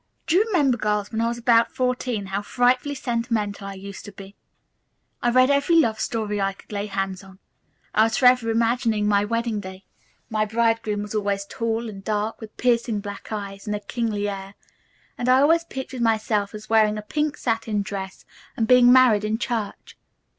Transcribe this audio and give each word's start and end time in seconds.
"Do 0.25 0.35
you 0.35 0.45
remember, 0.47 0.77
girls, 0.79 1.11
when 1.11 1.21
I 1.21 1.27
was 1.27 1.37
about 1.37 1.71
fourteen 1.75 2.25
how 2.25 2.41
frightfully 2.41 2.95
sentimental 2.95 3.67
I 3.67 3.75
used 3.75 4.03
to 4.05 4.11
be. 4.11 4.35
I 5.21 5.29
read 5.29 5.51
every 5.51 5.75
love 5.75 5.99
story 5.99 6.41
I 6.41 6.53
could 6.53 6.71
lay 6.71 6.87
hands 6.87 7.23
on. 7.23 7.37
I 7.93 8.05
was 8.05 8.17
forever 8.17 8.49
imagining 8.49 9.07
my 9.07 9.23
wedding 9.25 9.59
day. 9.59 9.85
My 10.27 10.43
bridegroom 10.43 11.03
was 11.03 11.13
always 11.13 11.45
tall 11.45 11.87
and 11.87 12.03
dark, 12.03 12.41
with 12.41 12.57
piercing 12.57 12.99
black 12.99 13.31
eyes 13.31 13.67
and 13.67 13.75
a 13.75 13.79
kingly 13.79 14.27
air, 14.27 14.55
and 15.19 15.29
I 15.29 15.39
always 15.39 15.65
pictured 15.65 16.01
myself 16.01 16.55
as 16.55 16.67
wearing 16.67 16.97
a 16.97 17.03
pink 17.03 17.37
satin 17.37 17.83
dress 17.83 18.25
and 18.57 18.67
being 18.67 18.91
married 18.91 19.23
in 19.23 19.37
church. 19.37 19.97